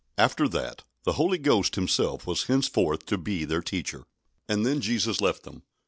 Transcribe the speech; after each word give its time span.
After 0.17 0.47
that 0.47 0.83
the 1.03 1.11
Holy 1.13 1.37
Ghost 1.37 1.75
Himself 1.75 2.25
was 2.25 2.45
henceforth 2.45 3.05
to 3.05 3.19
be 3.19 3.45
their 3.45 3.61
Teacher. 3.61 4.07
And 4.49 4.65
then 4.65 4.81
Jesus 4.81 5.21
left 5.21 5.43
them. 5.43 5.61